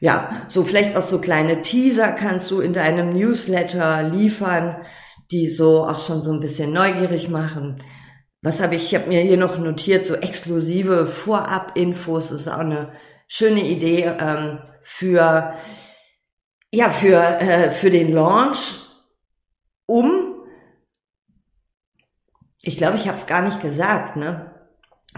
ja, 0.00 0.44
so 0.48 0.64
vielleicht 0.64 0.96
auch 0.96 1.04
so 1.04 1.20
kleine 1.20 1.62
Teaser 1.62 2.12
kannst 2.12 2.50
du 2.50 2.60
in 2.60 2.72
deinem 2.72 3.12
Newsletter 3.12 4.02
liefern, 4.04 4.76
die 5.30 5.46
so 5.46 5.86
auch 5.86 6.04
schon 6.04 6.22
so 6.22 6.32
ein 6.32 6.40
bisschen 6.40 6.72
neugierig 6.72 7.28
machen. 7.28 7.82
Was 8.42 8.62
habe 8.62 8.74
ich? 8.74 8.84
Ich 8.86 8.94
habe 8.94 9.08
mir 9.08 9.20
hier 9.20 9.36
noch 9.36 9.58
notiert, 9.58 10.06
so 10.06 10.14
exklusive 10.14 11.06
Vorab-Infos. 11.06 12.30
ist 12.30 12.48
auch 12.48 12.58
eine 12.58 12.92
schöne 13.28 13.62
Idee 13.62 14.10
ähm, 14.18 14.60
für 14.80 15.54
ja 16.72 16.90
für 16.90 17.40
äh, 17.40 17.72
für 17.72 17.90
den 17.90 18.12
Launch, 18.12 18.80
um 19.86 20.30
ich 22.62 22.76
glaube, 22.76 22.96
ich 22.96 23.06
habe 23.06 23.16
es 23.16 23.26
gar 23.26 23.42
nicht 23.42 23.62
gesagt, 23.62 24.16
ne? 24.16 24.50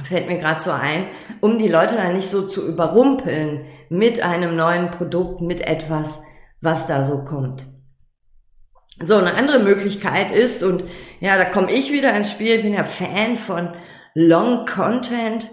fällt 0.04 0.28
mir 0.28 0.38
gerade 0.38 0.60
so 0.60 0.70
ein, 0.70 1.08
um 1.40 1.58
die 1.58 1.68
Leute 1.68 1.96
dann 1.96 2.14
nicht 2.14 2.30
so 2.30 2.48
zu 2.48 2.66
überrumpeln 2.66 3.66
mit 3.90 4.22
einem 4.22 4.56
neuen 4.56 4.90
Produkt, 4.90 5.42
mit 5.42 5.66
etwas, 5.66 6.22
was 6.60 6.86
da 6.86 7.04
so 7.04 7.24
kommt. 7.24 7.66
So, 9.00 9.16
eine 9.16 9.34
andere 9.34 9.58
Möglichkeit 9.58 10.30
ist, 10.30 10.62
und 10.62 10.84
ja, 11.20 11.36
da 11.36 11.44
komme 11.44 11.72
ich 11.72 11.92
wieder 11.92 12.14
ins 12.14 12.30
Spiel, 12.30 12.56
ich 12.56 12.62
bin 12.62 12.72
ja 12.72 12.84
Fan 12.84 13.36
von 13.36 13.74
Long 14.14 14.64
Content. 14.66 15.50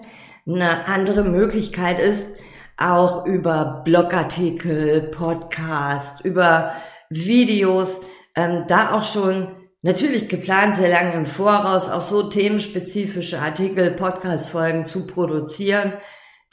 Eine 0.47 0.87
andere 0.87 1.23
Möglichkeit 1.23 1.99
ist, 1.99 2.37
auch 2.79 3.25
über 3.25 3.81
Blogartikel, 3.83 5.01
Podcast, 5.01 6.21
über 6.21 6.73
Videos, 7.09 8.01
ähm, 8.35 8.65
da 8.67 8.93
auch 8.93 9.03
schon 9.03 9.49
natürlich 9.81 10.29
geplant, 10.29 10.75
sehr 10.75 10.89
lange 10.89 11.13
im 11.13 11.25
Voraus 11.25 11.89
auch 11.89 12.01
so 12.01 12.23
themenspezifische 12.23 13.39
Artikel, 13.39 13.91
Podcast-Folgen 13.91 14.85
zu 14.85 15.07
produzieren, 15.07 15.93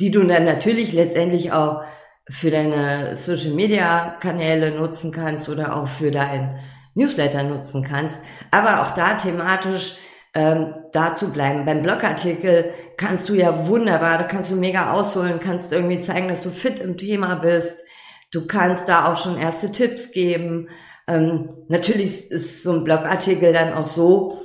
die 0.00 0.10
du 0.10 0.24
dann 0.24 0.44
natürlich 0.44 0.92
letztendlich 0.92 1.52
auch 1.52 1.82
für 2.28 2.50
deine 2.50 3.14
Social-Media-Kanäle 3.14 4.72
nutzen 4.72 5.12
kannst 5.12 5.48
oder 5.48 5.76
auch 5.76 5.88
für 5.88 6.10
dein 6.10 6.58
Newsletter 6.94 7.44
nutzen 7.44 7.84
kannst. 7.84 8.22
Aber 8.50 8.82
auch 8.82 8.94
da 8.94 9.14
thematisch 9.14 9.98
ähm, 10.36 10.74
da 10.92 11.14
zu 11.14 11.32
bleiben. 11.32 11.64
Beim 11.64 11.82
Blogartikel 11.82 12.74
kannst 12.98 13.30
du 13.30 13.34
ja 13.34 13.66
wunderbar, 13.68 14.18
da 14.18 14.24
kannst 14.24 14.50
du 14.50 14.56
mega 14.56 14.92
ausholen, 14.92 15.40
kannst 15.40 15.72
irgendwie 15.72 16.00
zeigen, 16.00 16.28
dass 16.28 16.42
du 16.42 16.50
fit 16.50 16.78
im 16.78 16.98
Thema 16.98 17.36
bist. 17.36 17.80
Du 18.32 18.46
kannst 18.46 18.86
da 18.86 19.10
auch 19.10 19.16
schon 19.16 19.38
erste 19.38 19.72
Tipps 19.72 20.10
geben. 20.12 20.68
Ähm, 21.08 21.48
natürlich 21.68 22.30
ist 22.30 22.62
so 22.62 22.72
ein 22.72 22.84
Blogartikel 22.84 23.54
dann 23.54 23.72
auch 23.72 23.86
so, 23.86 24.38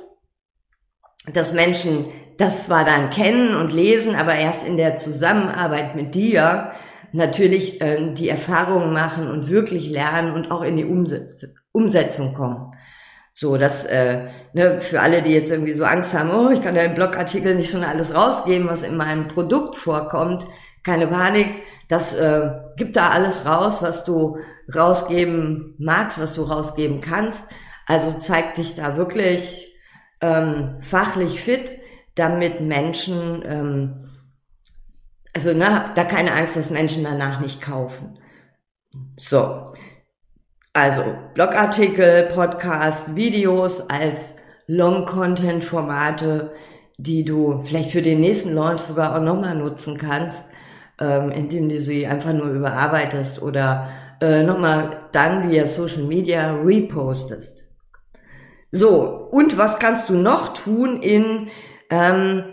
dass 1.34 1.54
Menschen 1.54 2.08
das 2.38 2.64
zwar 2.64 2.86
dann 2.86 3.10
kennen 3.10 3.56
und 3.56 3.74
lesen, 3.74 4.16
aber 4.16 4.36
erst 4.36 4.66
in 4.66 4.78
der 4.78 4.96
Zusammenarbeit 4.96 5.96
mit 5.96 6.16
dir 6.16 6.72
natürlich 7.12 7.82
äh, 7.82 8.14
die 8.14 8.30
Erfahrungen 8.30 8.94
machen 8.94 9.28
und 9.28 9.50
wirklich 9.50 9.90
lernen 9.90 10.32
und 10.32 10.52
auch 10.52 10.62
in 10.62 10.78
die 10.78 10.86
Umsetz 10.86 11.46
Umsetzung 11.74 12.34
kommen. 12.34 12.74
So, 13.34 13.58
das 13.58 13.86
äh, 13.86 14.30
ne, 14.54 14.82
für 14.82 15.02
alle, 15.02 15.22
die 15.22 15.34
jetzt 15.34 15.52
irgendwie 15.52 15.74
so 15.74 15.86
Angst 15.86 16.14
haben, 16.14 16.32
oh, 16.32 16.50
ich 16.50 16.62
kann 16.62 16.76
ja 16.76 16.84
im 16.84 16.96
Blogartikel 16.96 17.56
nicht 17.56 17.72
schon 17.72 17.84
alles 17.84 18.14
rausgeben, 18.14 18.68
was 18.68 18.84
in 18.84 18.98
meinem 18.98 19.28
Produkt 19.28 19.76
vorkommt. 19.76 20.46
Keine 20.84 21.08
Panik, 21.08 21.48
das 21.88 22.16
äh, 22.16 22.50
gibt 22.76 22.96
da 22.96 23.10
alles 23.10 23.46
raus, 23.46 23.82
was 23.82 24.04
du 24.04 24.38
rausgeben 24.74 25.76
magst, 25.78 26.20
was 26.20 26.34
du 26.34 26.44
rausgeben 26.44 27.02
kannst. 27.02 27.50
Also 27.86 28.18
zeig 28.20 28.56
dich 28.56 28.76
da 28.76 28.98
wirklich 28.98 29.76
ähm, 30.22 30.78
fachlich 30.82 31.42
fit, 31.42 31.74
damit 32.16 32.62
Menschen, 32.62 33.44
ähm, 33.46 34.10
also 35.34 35.54
ne, 35.54 35.74
hab 35.74 35.96
da 35.96 36.04
keine 36.04 36.34
Angst, 36.34 36.56
dass 36.56 36.70
Menschen 36.70 37.04
danach 37.04 37.40
nicht 37.40 37.62
kaufen. 37.62 38.20
So, 39.18 39.64
also 40.74 41.04
Blogartikel, 41.34 42.30
Podcast, 42.34 43.16
Videos 43.16 43.90
als 43.90 44.38
Long-Content-Formate, 44.68 46.52
die 46.98 47.26
du 47.26 47.62
vielleicht 47.64 47.92
für 47.92 48.02
den 48.02 48.22
nächsten 48.22 48.54
Launch 48.54 48.82
sogar 48.82 49.16
auch 49.16 49.22
nochmal 49.22 49.56
nutzen 49.56 49.98
kannst, 49.98 50.50
ähm, 51.00 51.32
indem 51.32 51.68
du 51.68 51.82
sie 51.82 52.08
einfach 52.08 52.34
nur 52.34 52.48
überarbeitest 52.48 53.42
oder 53.42 53.90
äh, 54.22 54.44
nochmal 54.44 55.08
dann 55.12 55.50
via 55.50 55.68
Social 55.68 56.04
Media 56.04 56.54
repostest. 56.62 57.64
So, 58.72 59.28
und 59.32 59.58
was 59.58 59.80
kannst 59.80 60.10
du 60.10 60.14
noch 60.14 60.54
tun 60.54 61.02
in, 61.02 61.50
ähm, 61.90 62.46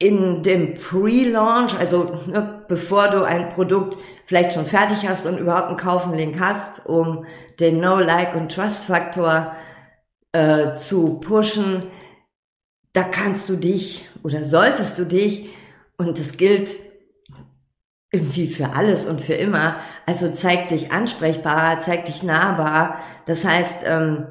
in 0.00 0.42
dem 0.42 0.74
Pre-Launch, 0.74 1.78
also 1.78 2.18
ne, 2.26 2.64
bevor 2.66 3.08
du 3.08 3.22
ein 3.22 3.50
Produkt 3.50 3.98
vielleicht 4.24 4.54
schon 4.54 4.66
fertig 4.66 5.06
hast 5.06 5.26
und 5.26 5.38
überhaupt 5.38 5.68
einen 5.68 5.76
Kaufen-Link 5.76 6.40
hast, 6.40 6.86
um 6.86 7.26
den 7.60 7.80
No, 7.80 7.98
Like 7.98 8.34
und 8.34 8.50
Trust-Faktor 8.50 9.54
äh, 10.32 10.74
zu 10.74 11.20
pushen, 11.20 11.84
da 12.94 13.04
kannst 13.04 13.48
du 13.50 13.56
dich 13.56 14.08
oder 14.22 14.42
solltest 14.42 14.98
du 14.98 15.04
dich, 15.04 15.50
und 15.98 16.18
das 16.18 16.38
gilt 16.38 16.76
irgendwie 18.10 18.46
für 18.46 18.72
alles 18.72 19.04
und 19.04 19.20
für 19.20 19.34
immer. 19.34 19.76
Also 20.06 20.32
zeig 20.32 20.68
dich 20.68 20.92
ansprechbar, 20.92 21.78
zeig 21.80 22.06
dich 22.06 22.22
nahbar. 22.22 23.00
Das 23.26 23.44
heißt, 23.44 23.84
ähm, 23.86 24.26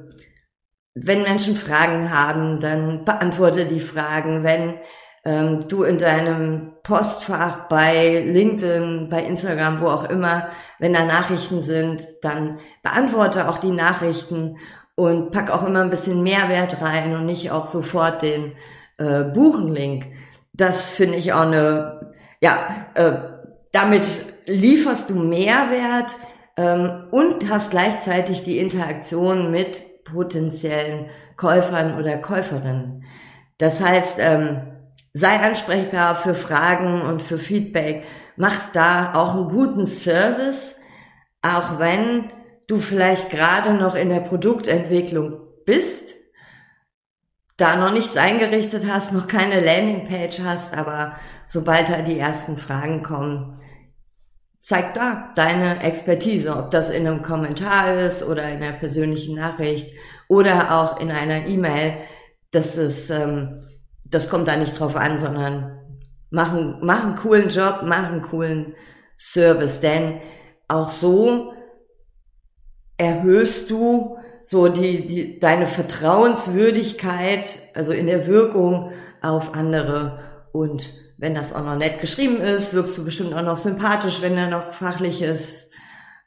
wenn 0.96 1.22
Menschen 1.22 1.56
Fragen 1.56 2.12
haben, 2.12 2.60
dann 2.60 3.06
beantworte 3.06 3.68
die 3.68 3.80
Fragen. 3.80 4.44
Wenn 4.44 4.80
ähm, 5.26 5.60
du 5.68 5.84
in 5.84 5.98
deinem 5.98 6.74
Postfach 6.84 7.68
bei 7.68 8.24
LinkedIn, 8.26 9.10
bei 9.10 9.22
Instagram, 9.22 9.82
wo 9.82 9.88
auch 9.88 10.10
immer, 10.10 10.50
wenn 10.80 10.94
da 10.94 11.06
Nachrichten 11.06 11.62
sind, 11.62 12.02
dann 12.22 12.60
beantworte 12.84 13.50
auch 13.50 13.58
die 13.58 13.72
Nachrichten 13.72 14.58
und 14.96 15.32
pack 15.32 15.50
auch 15.50 15.64
immer 15.66 15.82
ein 15.82 15.90
bisschen 15.90 16.24
Mehrwert 16.24 16.82
rein 16.82 17.16
und 17.16 17.26
nicht 17.26 17.52
auch 17.52 17.68
sofort 17.68 18.22
den 18.22 18.54
äh, 18.98 19.24
Buchenlink. 19.24 20.08
Das 20.54 20.90
finde 20.90 21.18
ich 21.18 21.34
auch 21.34 21.48
eine, 21.48 22.14
ja, 22.42 22.88
äh, 22.96 23.14
damit 23.72 24.06
lieferst 24.46 25.10
du 25.10 25.16
Mehrwert 25.16 26.16
ähm, 26.58 27.08
und 27.12 27.50
hast 27.50 27.72
gleichzeitig 27.72 28.44
die 28.44 28.58
Interaktion 28.58 29.52
mit 29.52 30.04
potenziellen 30.04 31.06
Käufern 31.36 31.98
oder 31.98 32.18
Käuferinnen. 32.18 33.06
Das 33.58 33.82
heißt, 33.82 34.18
ähm, 34.20 34.62
sei 35.14 35.40
ansprechbar 35.40 36.16
für 36.16 36.36
Fragen 36.36 37.02
und 37.02 37.22
für 37.22 37.38
Feedback. 37.38 38.04
Mach 38.36 38.72
da 38.72 39.14
auch 39.14 39.36
einen 39.36 39.50
guten 39.50 39.86
Service, 39.86 40.76
auch 41.42 41.80
wenn 41.80 42.32
du 42.68 42.80
vielleicht 42.80 43.30
gerade 43.30 43.74
noch 43.74 43.96
in 43.96 44.10
der 44.10 44.20
Produktentwicklung 44.20 45.40
bist, 45.66 46.16
da 47.58 47.76
noch 47.76 47.92
nichts 47.92 48.16
eingerichtet 48.16 48.86
hast, 48.88 49.12
noch 49.12 49.28
keine 49.28 49.60
Landingpage 49.60 50.40
hast, 50.40 50.78
aber 50.78 51.16
sobald 51.46 51.90
da 51.90 52.02
die 52.02 52.18
ersten 52.18 52.58
Fragen 52.58 53.04
kommen, 53.04 53.60
zeig 54.60 54.94
da 54.94 55.32
deine 55.36 55.82
Expertise, 55.84 56.56
ob 56.56 56.72
das 56.72 56.90
in 56.90 57.08
einem 57.08 57.22
Kommentar 57.22 57.98
ist 57.98 58.24
oder 58.24 58.48
in 58.50 58.64
einer 58.64 58.78
persönlichen 58.78 59.36
Nachricht 59.36 59.94
oder 60.28 60.80
auch 60.80 61.00
in 61.00 61.12
einer 61.12 61.48
E-Mail, 61.48 61.98
das 62.52 62.78
ist, 62.78 63.10
ähm, 63.10 63.66
das 64.10 64.30
kommt 64.30 64.48
da 64.48 64.56
nicht 64.56 64.80
drauf 64.80 64.96
an, 64.96 65.18
sondern 65.18 65.80
machen, 66.30 66.80
machen 66.82 67.16
coolen 67.16 67.50
Job, 67.50 67.84
machen 67.84 68.22
coolen 68.22 68.76
Service, 69.18 69.82
denn 69.82 70.22
auch 70.68 70.90
so 70.90 71.54
erhöhst 72.98 73.70
du 73.70 74.18
so 74.44 74.68
die, 74.68 75.06
die, 75.06 75.40
deine 75.40 75.68
Vertrauenswürdigkeit, 75.68 77.60
also 77.74 77.92
in 77.92 78.08
der 78.08 78.28
Wirkung 78.28 78.92
auf 79.22 79.54
andere 79.54 80.20
und 80.54 80.94
wenn 81.18 81.36
das 81.36 81.54
auch 81.54 81.66
noch 81.66 81.76
nett 81.76 82.00
geschrieben 82.00 82.42
ist, 82.42 82.74
wirkst 82.74 82.98
du 82.98 83.04
bestimmt 83.04 83.34
auch 83.34 83.42
noch 83.42 83.58
sympathisch, 83.58 84.22
wenn 84.22 84.38
da 84.38 84.48
noch 84.48 84.72
fachliches 84.72 85.70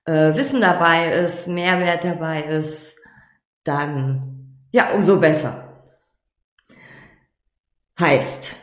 äh, 0.05 0.35
Wissen 0.35 0.61
dabei 0.61 1.11
ist, 1.13 1.49
Mehrwert 1.49 2.05
dabei 2.05 2.43
ist, 2.43 2.99
dann 3.65 4.33
ja, 4.71 4.91
umso 4.95 5.19
besser. 5.19 5.62
Heißt, 8.03 8.57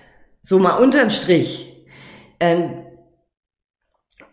so 0.43 0.59
mal 0.59 0.75
unterm 0.79 1.09
Strich, 1.09 1.87
äh, 2.39 2.61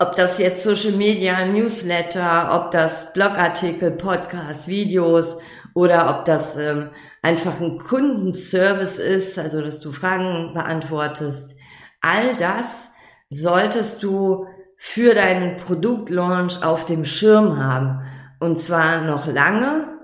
ob 0.01 0.17
das 0.17 0.39
jetzt 0.39 0.65
Social 0.65 0.95
Media, 0.95 1.47
Newsletter, 1.47 2.49
ob 2.61 2.73
das 2.73 3.13
Blogartikel, 3.13 3.93
Podcast, 3.93 4.67
Videos 4.67 5.37
oder 5.75 6.11
ob 6.11 6.25
das 6.25 6.57
ähm, 6.57 6.91
einfach 7.23 7.61
ein 7.61 7.79
Kundenservice 7.79 8.99
ist, 8.99 9.39
also 9.39 9.61
dass 9.61 9.79
du 9.79 9.93
Fragen 9.93 10.53
beantwortest, 10.55 11.57
all 12.01 12.35
das 12.35 12.89
solltest 13.31 14.03
du 14.03 14.49
für 14.77 15.15
deinen 15.15 15.57
Produktlaunch 15.57 16.65
auf 16.65 16.85
dem 16.85 17.05
Schirm 17.05 17.65
haben. 17.65 18.05
Und 18.41 18.59
zwar 18.59 19.03
noch 19.03 19.29
lange. 19.29 20.01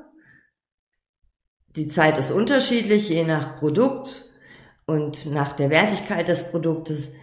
Die 1.75 1.88
Zeit 1.88 2.18
ist 2.18 2.30
unterschiedlich, 2.30 3.09
je 3.09 3.25
nach 3.25 3.56
Produkt 3.56 4.32
und 4.87 5.33
nach 5.33 5.53
der 5.53 5.71
Wertigkeit 5.71 6.29
des 6.29 6.51
Produktes. 6.51 7.15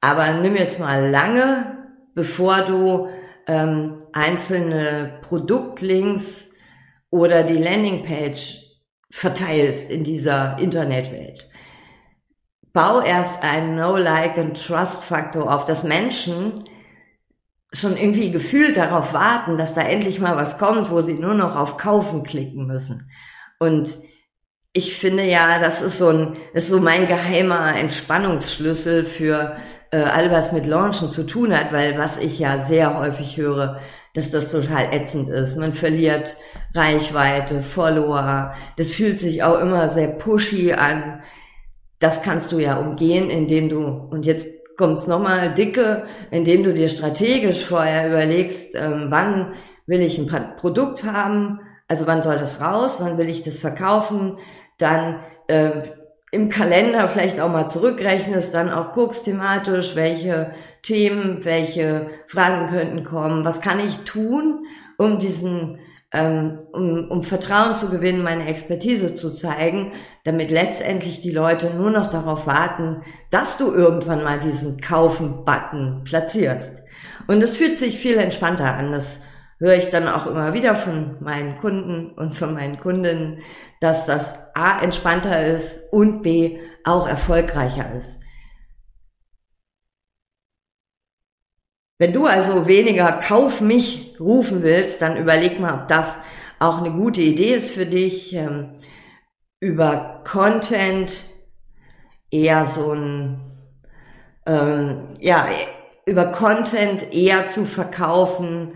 Aber 0.00 0.32
nimm 0.32 0.56
jetzt 0.56 0.78
mal 0.80 1.08
lange, 1.08 1.88
bevor 2.14 2.62
du 2.62 3.08
ähm, 3.46 4.02
einzelne 4.12 5.18
Produktlinks 5.22 6.54
oder 7.10 7.42
die 7.42 7.58
Landingpage 7.58 8.58
verteilst 9.10 9.90
in 9.90 10.04
dieser 10.04 10.58
Internetwelt. 10.58 11.48
Bau 12.72 13.00
erst 13.00 13.42
einen 13.42 13.74
No, 13.74 13.96
Like 13.96 14.38
and 14.38 14.64
Trust 14.64 15.04
Faktor 15.04 15.52
auf, 15.52 15.64
dass 15.64 15.82
Menschen 15.82 16.62
schon 17.72 17.96
irgendwie 17.96 18.30
gefühlt 18.30 18.76
darauf 18.76 19.12
warten, 19.12 19.56
dass 19.56 19.74
da 19.74 19.82
endlich 19.82 20.20
mal 20.20 20.36
was 20.36 20.58
kommt, 20.58 20.90
wo 20.90 21.00
sie 21.00 21.14
nur 21.14 21.34
noch 21.34 21.56
auf 21.56 21.76
Kaufen 21.76 22.22
klicken 22.22 22.66
müssen. 22.66 23.10
Und 23.58 23.96
ich 24.72 24.96
finde 24.96 25.24
ja, 25.24 25.58
das 25.58 25.82
ist 25.82 25.98
so 25.98 26.08
ein, 26.08 26.36
ist 26.54 26.68
so 26.68 26.80
mein 26.80 27.08
geheimer 27.08 27.76
Entspannungsschlüssel 27.76 29.04
für 29.04 29.56
äh, 29.90 29.98
all 29.98 30.30
was 30.30 30.52
mit 30.52 30.66
Launchen 30.66 31.10
zu 31.10 31.26
tun 31.26 31.56
hat, 31.56 31.72
weil 31.72 31.98
was 31.98 32.18
ich 32.18 32.38
ja 32.38 32.58
sehr 32.60 32.98
häufig 32.98 33.36
höre, 33.36 33.80
dass 34.14 34.30
das 34.30 34.50
total 34.50 34.92
ätzend 34.92 35.28
ist. 35.28 35.56
Man 35.56 35.72
verliert 35.72 36.36
Reichweite, 36.74 37.62
Follower. 37.62 38.54
Das 38.76 38.92
fühlt 38.92 39.18
sich 39.18 39.42
auch 39.42 39.58
immer 39.58 39.88
sehr 39.88 40.08
pushy 40.08 40.72
an. 40.72 41.22
Das 41.98 42.22
kannst 42.22 42.52
du 42.52 42.58
ja 42.58 42.76
umgehen, 42.76 43.28
indem 43.28 43.68
du, 43.68 43.84
und 43.86 44.24
jetzt 44.24 44.48
kommt's 44.76 45.06
nochmal 45.06 45.52
dicke, 45.52 46.04
indem 46.30 46.62
du 46.64 46.72
dir 46.72 46.88
strategisch 46.88 47.64
vorher 47.64 48.08
überlegst, 48.08 48.74
ähm, 48.76 49.06
wann 49.10 49.54
will 49.86 50.00
ich 50.00 50.18
ein 50.18 50.54
Produkt 50.56 51.04
haben, 51.04 51.60
also 51.90 52.06
wann 52.06 52.22
soll 52.22 52.38
das 52.38 52.60
raus, 52.60 52.98
wann 53.00 53.18
will 53.18 53.28
ich 53.28 53.42
das 53.42 53.58
verkaufen, 53.58 54.38
dann 54.78 55.18
äh, 55.48 55.72
im 56.30 56.48
Kalender 56.48 57.08
vielleicht 57.08 57.40
auch 57.40 57.50
mal 57.50 57.66
zurückrechnest, 57.66 58.54
dann 58.54 58.70
auch 58.70 58.92
guckst 58.92 59.24
thematisch, 59.24 59.96
welche 59.96 60.52
Themen, 60.82 61.44
welche 61.44 62.10
Fragen 62.28 62.68
könnten 62.68 63.02
kommen, 63.02 63.44
was 63.44 63.60
kann 63.60 63.80
ich 63.80 63.98
tun, 64.04 64.66
um 64.98 65.18
diesen, 65.18 65.80
ähm, 66.12 66.60
um, 66.72 67.10
um 67.10 67.24
Vertrauen 67.24 67.74
zu 67.74 67.90
gewinnen, 67.90 68.22
meine 68.22 68.46
Expertise 68.46 69.16
zu 69.16 69.32
zeigen, 69.32 69.90
damit 70.22 70.52
letztendlich 70.52 71.20
die 71.20 71.32
Leute 71.32 71.74
nur 71.74 71.90
noch 71.90 72.08
darauf 72.08 72.46
warten, 72.46 73.02
dass 73.32 73.58
du 73.58 73.74
irgendwann 73.74 74.22
mal 74.22 74.38
diesen 74.38 74.80
Kaufen-Button 74.80 76.04
platzierst. 76.04 76.84
Und 77.26 77.42
es 77.42 77.56
fühlt 77.56 77.76
sich 77.76 77.98
viel 77.98 78.18
entspannter 78.18 78.76
an. 78.76 78.92
Das 78.92 79.24
höre 79.60 79.74
ich 79.74 79.90
dann 79.90 80.08
auch 80.08 80.26
immer 80.26 80.54
wieder 80.54 80.74
von 80.74 81.16
meinen 81.20 81.58
Kunden 81.58 82.10
und 82.12 82.34
von 82.34 82.54
meinen 82.54 82.80
Kundinnen, 82.80 83.40
dass 83.80 84.06
das 84.06 84.54
A 84.56 84.80
entspannter 84.80 85.46
ist 85.46 85.92
und 85.92 86.22
B 86.22 86.58
auch 86.84 87.06
erfolgreicher 87.06 87.92
ist. 87.92 88.16
Wenn 91.98 92.14
du 92.14 92.24
also 92.24 92.66
weniger 92.66 93.12
Kauf 93.12 93.60
mich 93.60 94.16
rufen 94.18 94.62
willst, 94.62 95.02
dann 95.02 95.18
überleg 95.18 95.60
mal, 95.60 95.82
ob 95.82 95.88
das 95.88 96.20
auch 96.58 96.78
eine 96.78 96.92
gute 96.92 97.20
Idee 97.20 97.52
ist 97.54 97.72
für 97.72 97.84
dich, 97.84 98.34
ähm, 98.34 98.72
über 99.60 100.22
Content 100.26 101.24
eher 102.30 102.64
so 102.64 102.94
ein, 102.94 103.40
ähm, 104.46 105.14
ja, 105.20 105.46
über 106.06 106.26
Content 106.26 107.12
eher 107.12 107.48
zu 107.48 107.66
verkaufen, 107.66 108.74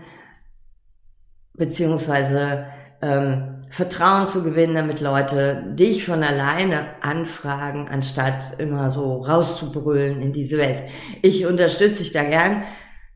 beziehungsweise 1.57 2.65
ähm, 3.01 3.63
Vertrauen 3.69 4.27
zu 4.27 4.43
gewinnen, 4.43 4.75
damit 4.75 5.01
Leute 5.01 5.63
dich 5.75 6.05
von 6.05 6.23
alleine 6.23 6.85
anfragen, 7.01 7.87
anstatt 7.89 8.59
immer 8.59 8.89
so 8.89 9.17
rauszubrüllen 9.17 10.21
in 10.21 10.33
diese 10.33 10.57
Welt. 10.57 10.83
Ich 11.21 11.45
unterstütze 11.45 12.03
dich 12.03 12.11
da 12.11 12.23
gern. 12.23 12.63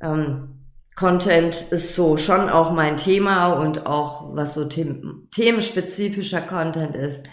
Ähm, 0.01 0.55
Content 0.95 1.61
ist 1.71 1.95
so 1.95 2.17
schon 2.17 2.49
auch 2.49 2.73
mein 2.73 2.97
Thema 2.97 3.53
und 3.53 3.85
auch 3.85 4.35
was 4.35 4.53
so 4.53 4.65
them 4.65 5.29
themenspezifischer 5.31 6.41
Content 6.41 6.93
ist. 6.93 7.29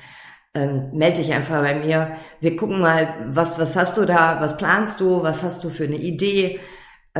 Ähm, 0.54 0.90
melde 0.92 1.16
dich 1.16 1.32
einfach 1.32 1.60
bei 1.62 1.74
mir. 1.74 2.12
Wir 2.40 2.54
gucken 2.54 2.80
mal, 2.80 3.12
was, 3.26 3.58
was 3.58 3.74
hast 3.74 3.96
du 3.96 4.04
da, 4.04 4.40
was 4.40 4.56
planst 4.56 5.00
du, 5.00 5.22
was 5.24 5.42
hast 5.42 5.64
du 5.64 5.70
für 5.70 5.84
eine 5.84 5.96
Idee 5.96 6.60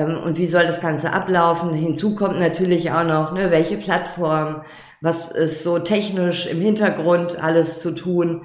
und 0.05 0.37
wie 0.39 0.49
soll 0.49 0.67
das 0.67 0.81
Ganze 0.81 1.13
ablaufen. 1.13 1.73
Hinzu 1.73 2.15
kommt 2.15 2.39
natürlich 2.39 2.93
auch 2.93 3.05
noch, 3.05 3.33
ne, 3.33 3.51
welche 3.51 3.77
Plattform, 3.77 4.63
was 5.01 5.31
ist 5.31 5.63
so 5.63 5.79
technisch 5.79 6.47
im 6.47 6.61
Hintergrund 6.61 7.43
alles 7.43 7.81
zu 7.81 7.95
tun. 7.95 8.45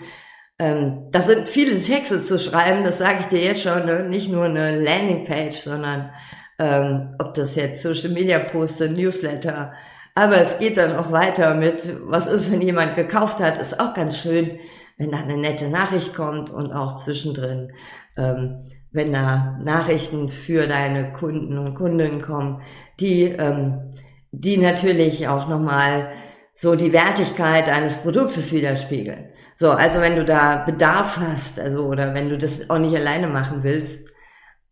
Ähm, 0.60 1.08
da 1.12 1.22
sind 1.22 1.50
viele 1.50 1.80
Texte 1.82 2.24
zu 2.24 2.38
schreiben, 2.40 2.84
das 2.84 3.00
sage 3.00 3.20
ich 3.22 3.26
dir 3.28 3.42
jetzt 3.42 3.64
schon, 3.64 3.86
ne? 3.86 4.04
nicht 4.04 4.32
nur 4.32 4.46
eine 4.46 4.80
Landingpage, 4.80 5.58
sondern 5.58 6.12
ähm, 6.60 7.16
ob 7.20 7.34
das 7.34 7.56
jetzt 7.56 7.82
Social 7.82 8.12
Media 8.12 8.40
Poste, 8.40 8.90
Newsletter, 8.90 9.74
aber 10.14 10.38
es 10.42 10.60
geht 10.60 10.78
dann 10.78 10.96
auch 10.96 11.12
weiter 11.12 11.56
mit, 11.56 11.90
was 12.04 12.28
ist, 12.28 12.52
wenn 12.52 12.62
jemand 12.62 12.96
gekauft 12.96 13.40
hat, 13.40 13.58
ist 13.58 13.80
auch 13.80 13.94
ganz 13.94 14.18
schön, 14.18 14.60
wenn 14.98 15.12
da 15.12 15.20
eine 15.20 15.38
nette 15.38 15.70
Nachricht 15.70 16.14
kommt 16.14 16.50
und 16.50 16.72
auch 16.74 16.96
zwischendrin, 16.96 17.72
ähm, 18.18 18.60
wenn 18.91 19.13
da 19.13 19.58
Nachrichten 19.63 20.27
für 20.30 20.67
deine 20.67 21.12
Kunden 21.13 21.58
und 21.58 21.75
Kundinnen 21.75 22.21
kommen, 22.21 22.62
die, 22.99 23.23
ähm, 23.23 23.93
die 24.32 24.58
natürlich 24.58 25.27
auch 25.27 25.47
nochmal 25.47 26.12
so 26.54 26.75
die 26.75 26.93
Wertigkeit 26.93 27.69
eines 27.69 27.97
Produktes 27.97 28.54
widerspiegeln. 28.54 29.30
So, 29.56 29.71
also 29.71 30.01
wenn 30.01 30.15
du 30.15 30.25
da 30.25 30.58
Bedarf 30.58 31.17
hast, 31.17 31.60
also 31.60 31.86
oder 31.86 32.13
wenn 32.13 32.30
du 32.30 32.38
das 32.38 32.69
auch 32.69 32.80
nicht 32.80 32.95
alleine 32.95 33.27
machen 33.27 33.63
willst 33.63 34.08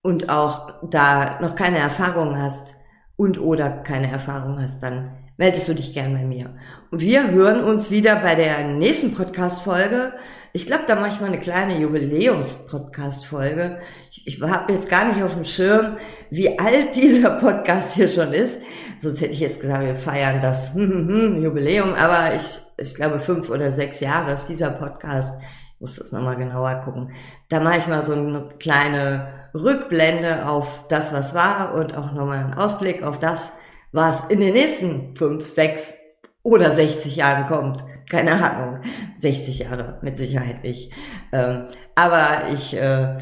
und 0.01 0.29
auch 0.29 0.89
da 0.89 1.39
noch 1.41 1.55
keine 1.55 1.77
Erfahrung 1.77 2.37
hast 2.37 2.73
und 3.15 3.39
oder 3.39 3.69
keine 3.69 4.11
Erfahrung 4.11 4.61
hast, 4.61 4.83
dann 4.83 5.17
meldest 5.37 5.69
du 5.69 5.73
dich 5.73 5.93
gern 5.93 6.13
bei 6.13 6.25
mir. 6.25 6.55
Und 6.91 7.01
wir 7.01 7.31
hören 7.31 7.63
uns 7.63 7.91
wieder 7.91 8.17
bei 8.17 8.35
der 8.35 8.65
nächsten 8.65 9.13
Podcast-Folge. 9.13 10.13
Ich 10.51 10.65
glaube, 10.65 10.85
da 10.87 10.95
mache 10.95 11.09
ich 11.09 11.19
mal 11.19 11.27
eine 11.27 11.39
kleine 11.39 11.77
Jubiläums-Podcast-Folge. 11.77 13.77
Ich, 14.09 14.25
ich 14.25 14.41
habe 14.41 14.73
jetzt 14.73 14.89
gar 14.89 15.05
nicht 15.05 15.21
auf 15.21 15.35
dem 15.35 15.45
Schirm, 15.45 15.97
wie 16.31 16.57
alt 16.57 16.95
dieser 17.01 17.29
Podcast 17.31 17.93
hier 17.93 18.07
schon 18.07 18.33
ist. 18.33 18.59
Sonst 18.97 19.21
hätte 19.21 19.33
ich 19.33 19.41
jetzt 19.41 19.59
gesagt, 19.59 19.85
wir 19.85 19.95
feiern 19.95 20.41
das 20.41 20.73
Jubiläum, 20.75 21.93
aber 21.93 22.33
ich, 22.35 22.61
ich 22.77 22.95
glaube, 22.95 23.19
fünf 23.19 23.49
oder 23.49 23.71
sechs 23.71 23.99
Jahre 23.99 24.33
ist 24.33 24.47
dieser 24.47 24.71
Podcast. 24.71 25.39
Ich 25.75 25.81
muss 25.81 25.97
das 25.97 26.11
nochmal 26.11 26.35
genauer 26.35 26.81
gucken. 26.83 27.11
Da 27.49 27.59
mache 27.59 27.77
ich 27.77 27.85
mal 27.87 28.01
so 28.03 28.13
eine 28.13 28.49
kleine 28.57 29.27
Rückblende 29.53 30.47
auf 30.47 30.87
das, 30.87 31.13
was 31.13 31.35
war 31.35 31.75
und 31.75 31.95
auch 31.95 32.11
nochmal 32.11 32.39
einen 32.39 32.55
Ausblick 32.55 33.03
auf 33.03 33.19
das, 33.19 33.53
was 33.91 34.29
in 34.29 34.39
den 34.39 34.53
nächsten 34.53 35.15
fünf, 35.15 35.47
sechs 35.47 35.99
oder 36.43 36.71
60 36.71 37.15
Jahren 37.15 37.45
kommt. 37.45 37.83
Keine 38.09 38.33
Ahnung. 38.33 38.81
60 39.17 39.59
Jahre 39.59 39.99
mit 40.01 40.17
Sicherheit 40.17 40.63
nicht. 40.63 40.91
Ähm, 41.31 41.67
aber 41.95 42.49
ich 42.51 42.75
äh, 42.75 43.17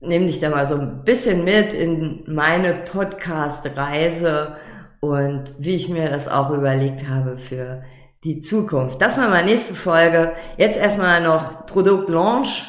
nehme 0.00 0.26
dich 0.26 0.40
da 0.40 0.50
mal 0.50 0.66
so 0.66 0.76
ein 0.76 1.04
bisschen 1.04 1.44
mit 1.44 1.72
in 1.72 2.24
meine 2.26 2.72
Podcast-Reise 2.72 4.56
und 5.00 5.54
wie 5.58 5.76
ich 5.76 5.88
mir 5.88 6.08
das 6.08 6.28
auch 6.28 6.50
überlegt 6.50 7.08
habe 7.08 7.36
für 7.36 7.82
die 8.24 8.40
Zukunft. 8.40 9.00
Das 9.00 9.18
war 9.18 9.28
meine 9.28 9.46
nächste 9.46 9.74
Folge. 9.74 10.32
Jetzt 10.56 10.78
erstmal 10.78 11.22
noch 11.22 11.66
Produktlaunch. 11.66 12.64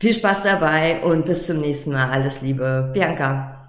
Viel 0.00 0.12
Spaß 0.12 0.42
dabei 0.42 1.00
und 1.02 1.24
bis 1.24 1.46
zum 1.46 1.60
nächsten 1.60 1.92
Mal. 1.92 2.10
Alles 2.10 2.42
Liebe, 2.42 2.90
Bianca. 2.92 3.64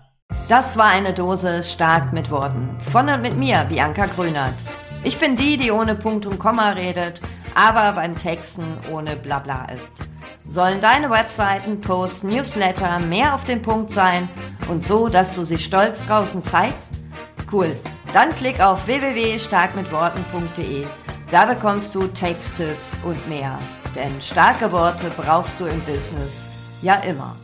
Das 0.50 0.78
war 0.78 0.88
eine 0.88 1.14
Dose 1.14 1.62
stark 1.62 2.12
mit 2.12 2.32
Worten. 2.32 2.76
Von 2.92 3.08
und 3.08 3.22
mit 3.22 3.38
mir, 3.38 3.66
Bianca 3.70 4.08
Grünert. 4.08 4.56
Ich 5.04 5.20
bin 5.20 5.36
die, 5.36 5.58
die 5.58 5.72
ohne 5.72 5.96
Punkt 5.96 6.26
und 6.26 6.40
Komma 6.40 6.70
redet, 6.70 7.20
aber 7.56 7.92
beim 7.94 8.16
Texten 8.16 8.64
ohne 8.92 9.18
Blabla 9.18 9.66
ist. 9.66 9.92
Sollen 10.48 10.80
deine 10.82 11.10
Webseiten, 11.10 11.82
Posts, 11.82 12.24
Newsletter 12.24 13.00
mehr 13.00 13.36
auf 13.36 13.44
den 13.44 13.62
Punkt 13.62 13.92
sein 13.92 14.30
und 14.70 14.86
so, 14.86 15.10
dass 15.10 15.34
du 15.34 15.44
sie 15.44 15.60
stolz 15.60 16.08
draußen 16.08 16.42
zeigst? 16.44 16.92
Cool. 17.52 17.76
Dann 18.14 18.34
klick 18.36 18.62
auf 18.62 18.88
www.starkmitworten.de. 18.88 20.86
Da 21.32 21.46
bekommst 21.46 21.96
du 21.96 22.08
Texttipps 22.08 23.00
und 23.04 23.28
mehr. 23.28 23.60
Denn 23.96 24.22
starke 24.22 24.72
Worte 24.72 25.12
brauchst 25.18 25.60
du 25.60 25.66
im 25.66 25.82
Business 25.82 26.48
ja 26.82 26.96
immer. 26.96 27.36